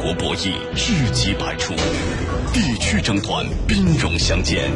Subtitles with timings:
[0.00, 1.74] 国博弈知己百出，
[2.54, 4.70] 地区争端兵戎相见，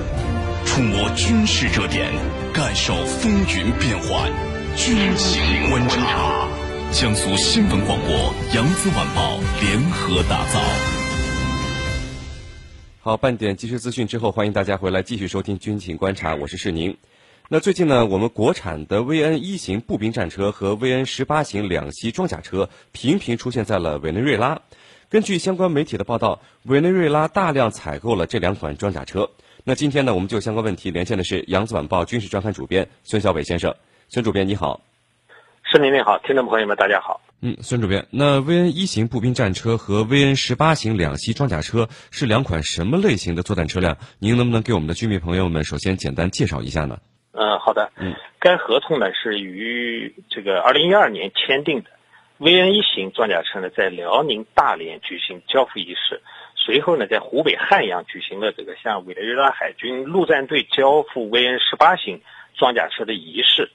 [0.66, 2.12] 触摸军事热点，
[2.52, 4.32] 感受风云变幻。
[4.74, 5.40] 军情
[5.70, 6.48] 观察，
[6.90, 10.60] 江苏新闻广播、扬子晚报联合打造。
[13.00, 16.96] 好，半点即时资讯之后，欢迎大家回来继续收听军情观察，我是世宁。
[17.48, 24.60] 那最近呢，我们国产的 VN 一型步兵战车和 VN 十八型两栖装甲车频频出现在了委内瑞拉。
[25.12, 29.28] 根据相关媒体的报道，委内瑞拉大量采购了这两款装甲车。
[29.62, 33.74] 那今天呢，我们就相关问题连线的是扬子晚报军事专刊主编孙小伟先生。
[34.08, 34.80] 孙主编你好，
[35.64, 37.20] 市民你好，听众朋友们大家好。
[37.42, 43.98] 嗯，孙主编，那 VN 一型步兵战车和 VN 十八型两栖装甲车是两款什么类型的作战车辆？
[44.18, 46.98] 您能不能给我们的居民朋友们首先简单介绍一下呢？
[47.32, 47.92] 嗯，好的。
[47.98, 51.90] 嗯，该合同呢是于这个二零一二年签订的。
[52.42, 56.20] VN 一型装甲车呢在辽宁大连举行交付仪式，
[56.56, 62.20] 随后呢在湖北汉阳举行了这个向委内瑞拉海军陆战队交付 VN 十八型
[62.56, 63.70] 装甲车的仪式。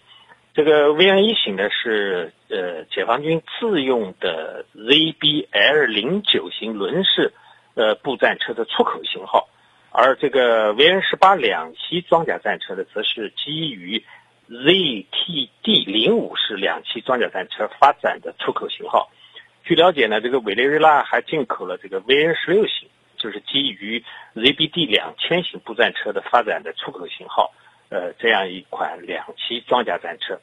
[0.53, 7.31] 这个 VN 一型呢是呃解放军自用的 ZBL 零九型轮式
[7.73, 9.47] 呃步战车的出口型号，
[9.92, 14.03] 而这个 VN 十八两栖装甲战车呢，则是基于
[14.50, 19.09] ZTD 零五式两栖装甲战车发展的出口型号。
[19.64, 24.04] 据了解呢，这个委内瑞拉还进口了这个 VN 十六型，就是基于
[24.36, 27.54] ZBD 两千型步战车的发展的出口型号。
[27.89, 30.38] 呃，这样一款两栖装甲战车，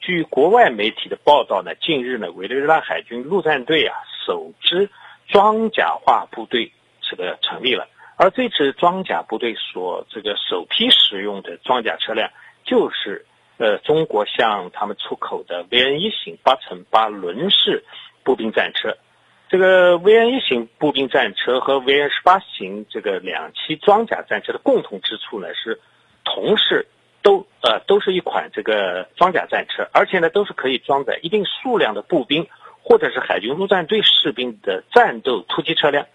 [0.00, 3.94] 据国外媒体的报道呢，近日呢，委内瑞拉海军陆战队啊，
[4.26, 4.90] 首支
[5.28, 12.28] 装甲化部队这个成立了，而这支装甲部队所这个首批使用的装甲车辆，
[12.64, 13.24] 就是
[13.58, 17.84] 呃中国向他们出口的 VN 一型八乘八轮式
[18.24, 18.96] 步兵战车。
[19.50, 25.78] 这个 VN 一型步兵战车和 VN 十八型这个两栖装甲战车的共同之处呢是。
[26.24, 26.86] 同是
[27.22, 32.46] 都呃都是一款这个装甲战车，而且呢都是可以装载一定数量的步兵
[32.82, 36.06] 或者是海军陆战队士兵的战斗突击车辆，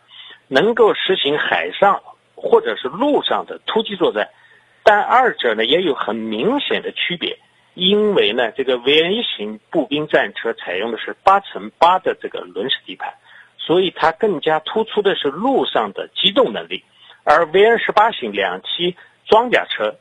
[0.48, 2.04] 能够实行海上
[2.36, 4.30] 或者是陆上的突击作战。
[4.84, 7.38] 但二者呢也有很明显的区别，
[7.74, 13.14] 因为呢这个 VN 一型步兵战车采用的是八乘八的这个轮式底盘，
[13.58, 16.84] 所以它更加突出的是陆上的机动能力，
[17.24, 18.96] 而 VN 十八型两栖
[19.26, 19.96] 装甲车。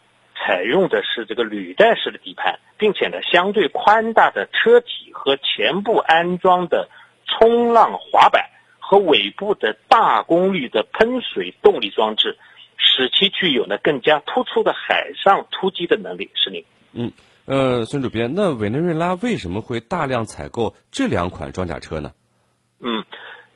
[0.45, 6.89] 采用的是这个履带式的底盘，并且呢，相对宽大的车体和前部安装的
[7.27, 8.51] 冲浪滑板
[8.81, 12.37] 和尾部的大功率的喷水动力装置，
[12.83, 16.31] 使其具有呢更加突出的海上突击的能力。
[16.35, 16.65] 是您。
[16.93, 17.13] 嗯，
[17.47, 22.13] 呃，孙主编，那委内瑞拉为什么会大量采购这两款装甲车呢？
[22.81, 23.05] 嗯，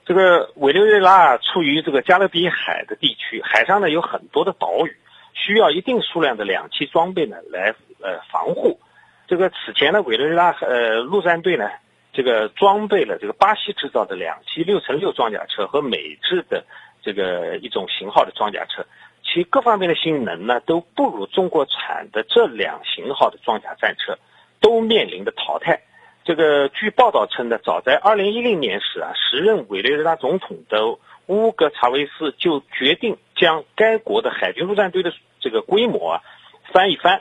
[0.04, 4.97] 这个委内瑞拉处于这个加勒比海的地区，海上呢有很多的岛屿。
[5.38, 8.81] 需要一定数量的两栖装备呢来呃防护。
[9.28, 11.69] 这个此前呢，委内瑞拉呃陆战队呢，
[12.15, 16.65] 这个装备了这个巴西制造的两栖六乘六装甲车和美制的
[17.03, 18.86] 这个一种型号的装甲车，
[19.36, 24.19] 其各方面的性能呢都不如中国产的这两型号的装甲战车，
[24.60, 25.82] 都面临的淘汰。
[26.24, 36.22] 这个据报道称呢，早在二零一零年时啊，时任委内瑞拉总统的乌格查韦斯就决定将该国的海军陆战队的这个规模啊，
[36.72, 37.20] 翻一翻，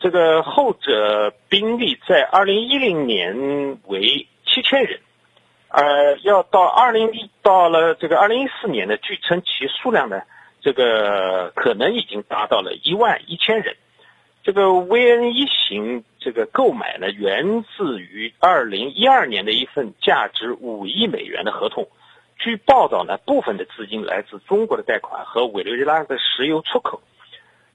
[0.00, 5.00] 这个后者兵力在二零一零年为七千人，
[5.68, 10.20] 呃，要到二零一到了这个二零一四年呢，据称其数量呢，
[10.64, 13.76] 这个可能已经达到了一万一千人。
[14.42, 21.88] 这个 VN 一型这个购买呢，源自于二零一二年的一份价值五亿美元的合同。
[22.38, 27.02] 据报道呢，部分的资金来自中国的贷款和委内瑞拉的石油出口。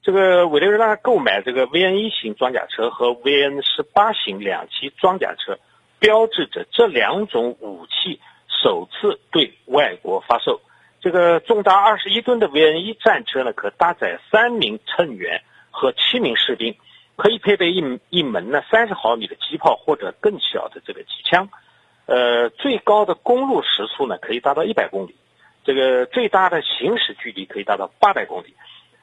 [0.02, 5.60] 这个委内瑞拉购买这个 VN 一型装甲车和 VN 十八型两栖装甲车，
[6.00, 8.18] 标志着这两种武器
[8.48, 10.60] 首次对外国发售。
[11.00, 16.76] 这个重达二十一吨的 VN 一战车呢，可搭载三名乘员和七名士兵，
[17.16, 21.48] 可以配备一一门呢三十毫米的机炮或者更小的这个机枪。
[22.06, 25.14] 呃，最高的公路时速呢可以达到一百公里，
[25.64, 28.54] 这个最大的行驶距离可以达到八百公里。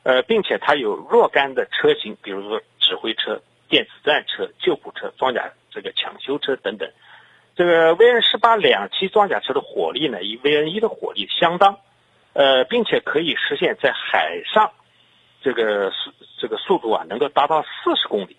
[0.04, 6.90] 呃，并且它有若干的车型，比如说指挥车、电子战车、救护车、装甲这个抢修车等等。
[7.56, 11.80] 这个 VN 十八两栖装甲车的火力呢，与 VN 一的火力相当，
[12.38, 14.72] 呃，并且可以实现在海上
[15.42, 18.38] 这个速这个速度啊，能够达到四十公里。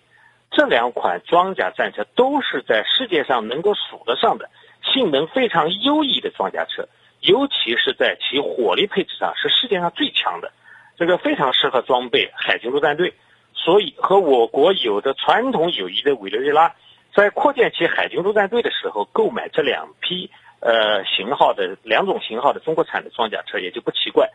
[0.51, 4.49] 这两款装甲战车都是在世界上能够数得上的
[4.81, 6.87] 性能非常优异的装甲车，
[7.19, 10.53] 尤其是在其火力配置上是世界上最强的，
[10.97, 13.13] 这个非常适合装备海军陆战队。
[13.53, 16.73] 所以和我国有着传统友谊的委内瑞拉，
[17.13, 24.29] 在扩建其海军陆战队的时候，购买这两批呃型号的两种型号的中国产的装甲车也就不奇怪。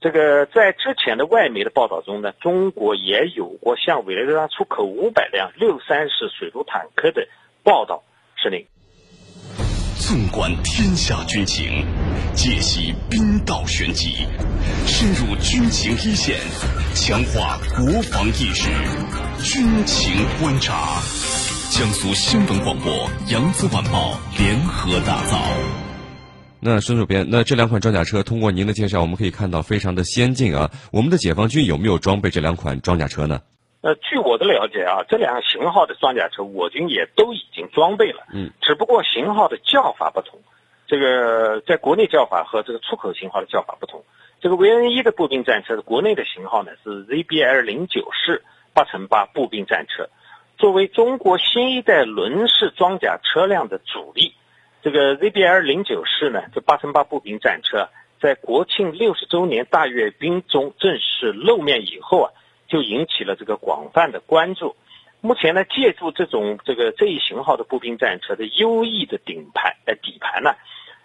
[0.00, 7.26] 这个在之前的外媒的报道中呢，中国也有过向委内瑞拉出口五百辆六三式水陆坦克的
[7.62, 8.02] 报道。
[8.40, 8.64] 是令。
[9.98, 11.84] 纵观天下军情，
[12.32, 14.28] 解析兵道玄机，
[14.86, 16.38] 深入军情一线，
[16.94, 18.70] 强化国防意识。
[19.42, 21.02] 军情观察，
[21.70, 22.90] 江苏新闻广播、
[23.30, 25.36] 扬子晚报联合打造。
[26.60, 30.70] 那孙主编，那这两款装甲车，通过您的介绍，我们可以看到非常的先进啊。
[30.92, 33.42] 我们的解放军有没有装备这两款装甲车呢？
[33.82, 38.24] 呃，据我的了解啊，这两个型号的装甲车，我军也都已经装备了。
[38.32, 40.40] 嗯，只不过型号的叫法不同，
[40.86, 44.02] 这个在国内叫法和这个出口型号的叫法不同。
[44.40, 48.42] 这个 VN 一的步兵战车的国内的型号呢是 ZBL 零九式
[48.72, 50.08] 八乘八步兵战车，
[50.58, 54.34] 作为中国新一代轮式装甲车辆的主力，
[54.82, 57.88] 这个 ZBL 零九式呢，这八乘八步兵战车
[58.20, 62.30] 在国庆六十周年大阅兵中正式露面以后啊。
[62.70, 64.76] 就引起了这个广泛的关注。
[65.22, 70.54] 目前呢，借助这种这个这一型号的步兵战车的优异的顶盘呃底盘呢，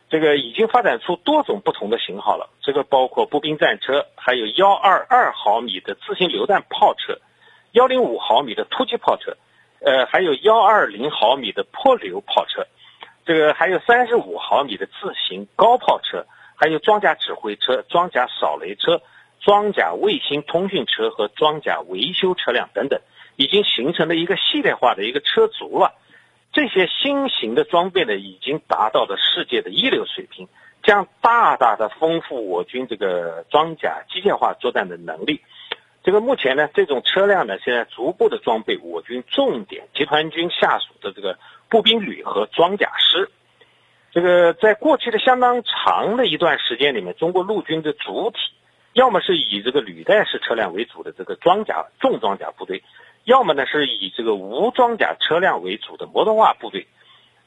[0.10, 2.50] 这个已经发展出多种不同的型号了。
[2.62, 7.18] 这个包括步兵战车，还有幺二二毫米的自行榴弹炮车，
[7.74, 9.36] 幺零五毫米的突击炮车，
[9.82, 12.66] 呃，还有幺二零毫米的迫流炮车，
[13.26, 16.26] 这个还有三十五毫米的自行高炮车，
[16.56, 19.02] 还有装甲指挥车、装甲扫雷车。
[19.46, 23.02] 装甲卫星通讯车和装甲维修车辆等等，
[23.36, 25.96] 已经形成了一个系列化的一个车族了。
[26.54, 30.48] 这些新型的装备呢，已经达到了世界的一流水平，
[30.82, 35.42] 将大大的丰富我军这个装甲机械化作战的能力。
[36.04, 41.40] 这个目前呢，这种车辆呢，现在逐步的装备我军重点集团军下属的这个
[41.70, 43.30] 步兵旅和装甲师。
[44.12, 48.38] 这个在过去的相当长的一段时间里面，中国陆军的主体。
[48.92, 52.84] 要么是以这个履带式车辆为主的这个装甲重装甲部队，
[53.24, 56.86] 要么呢是以这个无装甲车辆为主的摩托化部队。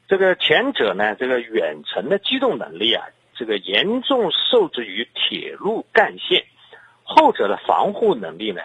[0.08, 3.06] 这个前者呢，这个远程的机动能力啊，
[3.36, 6.42] 这个严重受制于铁路干线；
[7.06, 8.60] 后者的防护能力呢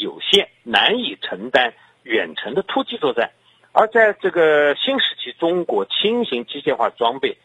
[0.00, 3.30] 有限，难以承担远程的突击作战。
[3.70, 7.36] 而在这个新时期，中国轻型机械化装备，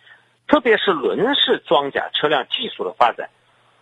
[0.48, 3.30] 特别是轮式装甲车辆技术的发展，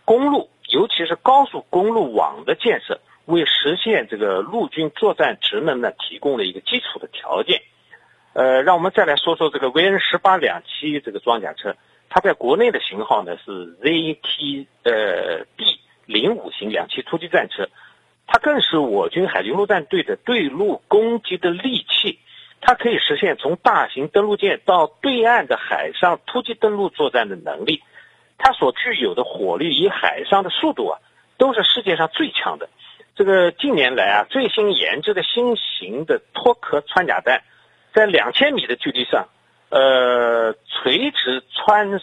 [0.04, 0.50] 公路。
[0.68, 7.62] 尤其是高速公路网的建设，为实现这个陆军作战职能呢，提供了一个基础的条件。
[8.32, 11.76] 呃，让我们再来说说这个 VN 十八两栖这个装甲车，
[12.08, 17.68] 它在国内的型号呢是 ZT 呃 D 零五型两栖突击战车，
[18.26, 22.18] 它更是我军海军陆战队的对陆攻击的利器，
[22.60, 27.82] 它可以实现从大型登陆舰到对岸的海上突击登陆作战的能力。
[28.38, 31.00] 它所具有的火力与海上的速度啊，
[31.38, 32.68] 都是世界上最强的。
[33.14, 37.42] 这个近年来啊，最新研制的新型的脱壳穿甲弹，
[37.94, 39.28] 在两千米的距离上，
[39.70, 41.98] 呃，垂直穿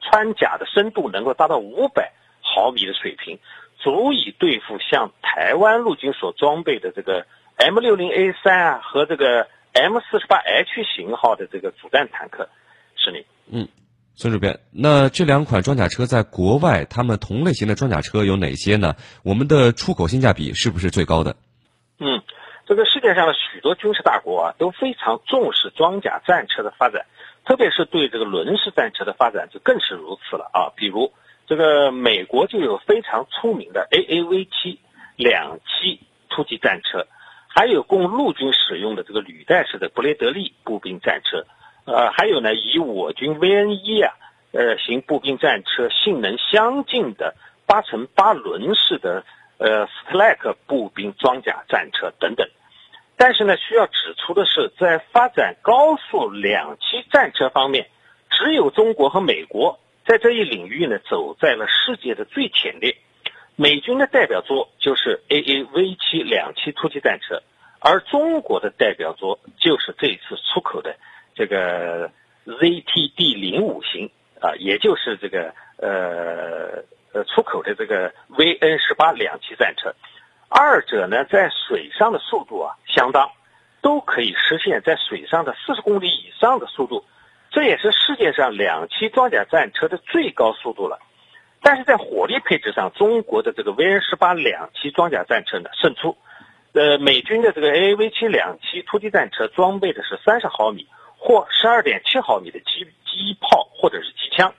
[0.00, 2.12] 穿甲的深度能够达到五百
[2.52, 3.38] 毫米的水平，
[3.78, 12.48] 足以对付像台湾陆军所装备的这个 M 六零 A 三啊和这个 M 四十八 H 型号的这个主战坦克，
[12.96, 13.68] 是你嗯。
[14.14, 18.94] 孙主编，那这两款装甲车在国外，他们同类型的装甲车有哪些呢？
[19.24, 21.34] 我们的出口性价比是不是最高的？
[21.98, 22.20] 嗯，
[22.66, 27.06] 这个世界上的许多军事大国啊都非常重视装甲战车的发展，
[27.46, 30.76] 特别是对这个轮式战车的发展就更是如此了啊。
[30.76, 31.10] 比如
[31.52, 34.80] 这个美国就有非常出名的 AAV 七
[35.16, 35.98] 两栖
[36.30, 37.06] 突击战车，
[37.46, 41.44] 还有供陆军使用的这个履带式的布雷德利步兵战车。
[41.84, 44.14] 呃，还有呢，以我军 VN 一啊，
[44.52, 47.34] 呃，型步兵战车性能相近的
[47.66, 49.22] 八乘八轮式的
[49.58, 52.48] 呃斯特莱克步兵装甲战车等等。
[53.18, 57.90] 但是呢，需要指出的是，在发展高速两栖战车方面，
[58.30, 62.96] 只有中国和美国在这一领域呢走在了世界的最前列。
[63.54, 67.42] 美军的代表作就是 AAV 七两栖突击战车，
[67.80, 70.96] 而中国的代表作就是这一次出口的。
[71.34, 72.10] 这个
[72.46, 76.82] ZTD 零五型啊，也就是这个呃
[77.12, 79.94] 呃出口的这个 VN 十八两栖战车，
[80.48, 83.30] 二者呢在水上的速度啊相当，
[83.80, 87.04] 都可以实现在水上的四十公里以上的速度，
[87.52, 90.98] 这也是世界上两栖装甲战车的最高速度了。
[91.60, 96.16] 但是在火力配置上，中国的这个 VN 十八两栖装甲战车呢胜出。
[96.72, 104.54] 呃，美军的这个 AAV 七两栖突击战车装备的是三十毫米或十二点七毫米的机机炮或者是机枪，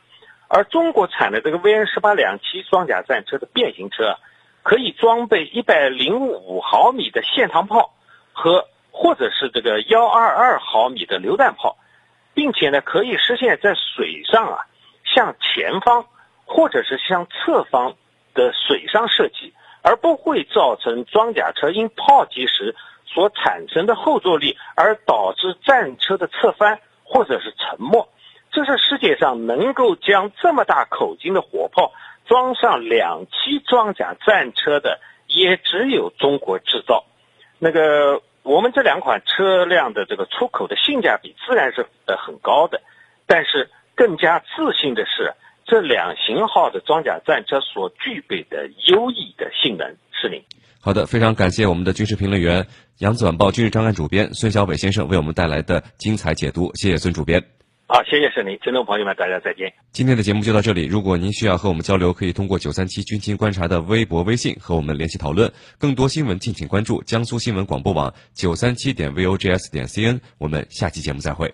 [0.48, 4.18] 而中国产的这个 VN 十八两栖装甲战车的变形车，
[4.62, 7.96] 可以装备一百零五毫米的线膛炮
[8.32, 11.78] 和或者是这个幺二二毫米的榴弹炮，
[12.34, 14.66] 并且呢可以实现在水上啊
[15.04, 16.06] 向前方
[16.46, 17.96] 或者是向侧方
[18.34, 19.54] 的水上射击。
[19.86, 22.74] 而不会造成装甲车因炮击时
[23.06, 28.08] 所产生的后坐力而导致战车的侧翻或者是沉没。
[28.54, 31.92] 这是世界上能够将这么大口径的火炮
[32.26, 37.04] 装上两栖装甲战车的，也只有中国制造。
[37.60, 42.82] 那个我们这两款车辆的这个出口的性价比自然是呃很高的，
[43.26, 45.34] 但是更加自信的是。
[45.66, 50.44] 这两型号的装甲战车所具备的优异的性能，是您。
[50.82, 57.63] 好的，非常感谢我们的军事评论员、扬子晚报军事专栏主编孙小伟先生为我们带来的精彩解读，谢谢孙主编。
[57.86, 59.72] 好，谢谢沈林，听众朋友们，大家再见。
[59.92, 65.52] 今天的节目就到这里，如果您需要和我们交流，可以通过九三七军情观察的微博、微信和我们联系讨论。
[65.78, 70.20] 更多新闻，敬请关注江苏新闻广播网九三七点 vogs 点 cn。
[70.38, 71.54] 我们下期节目再会。